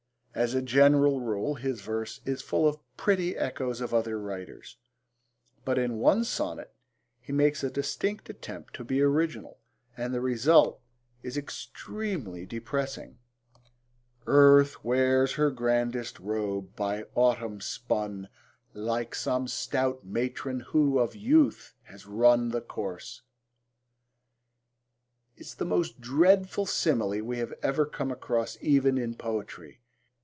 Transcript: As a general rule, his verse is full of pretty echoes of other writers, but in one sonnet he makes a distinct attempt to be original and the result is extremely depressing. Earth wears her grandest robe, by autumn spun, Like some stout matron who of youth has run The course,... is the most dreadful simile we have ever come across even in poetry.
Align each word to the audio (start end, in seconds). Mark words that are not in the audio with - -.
As 0.33 0.53
a 0.53 0.61
general 0.61 1.19
rule, 1.19 1.55
his 1.55 1.81
verse 1.81 2.21
is 2.23 2.41
full 2.41 2.65
of 2.65 2.79
pretty 2.95 3.35
echoes 3.35 3.81
of 3.81 3.93
other 3.93 4.17
writers, 4.17 4.77
but 5.65 5.77
in 5.77 5.97
one 5.97 6.23
sonnet 6.23 6.73
he 7.19 7.33
makes 7.33 7.65
a 7.65 7.69
distinct 7.69 8.29
attempt 8.29 8.73
to 8.75 8.85
be 8.85 9.01
original 9.01 9.59
and 9.97 10.13
the 10.13 10.21
result 10.21 10.79
is 11.21 11.35
extremely 11.35 12.45
depressing. 12.45 13.19
Earth 14.25 14.81
wears 14.85 15.33
her 15.33 15.51
grandest 15.51 16.17
robe, 16.17 16.77
by 16.77 17.03
autumn 17.13 17.59
spun, 17.59 18.29
Like 18.73 19.13
some 19.13 19.49
stout 19.49 20.05
matron 20.05 20.61
who 20.61 20.97
of 20.97 21.13
youth 21.13 21.73
has 21.83 22.05
run 22.07 22.49
The 22.51 22.61
course,... 22.61 23.21
is 25.35 25.55
the 25.55 25.65
most 25.65 25.99
dreadful 25.99 26.65
simile 26.67 27.21
we 27.21 27.39
have 27.39 27.53
ever 27.61 27.85
come 27.85 28.11
across 28.11 28.57
even 28.61 28.97
in 28.97 29.15
poetry. 29.15 29.79